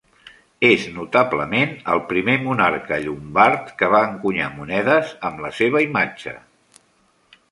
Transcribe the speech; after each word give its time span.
És 0.67 0.85
notablement 0.93 1.75
el 1.95 2.01
primer 2.13 2.37
monarca 2.45 2.97
llombard 3.03 3.69
que 3.81 3.91
va 3.95 4.01
encunyar 4.13 4.49
monedes 4.55 5.15
a 5.29 5.31
la 5.47 5.55
seva 5.61 5.85
imatge. 5.89 6.35